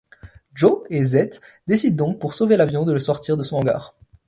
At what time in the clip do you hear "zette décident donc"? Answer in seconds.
1.03-2.19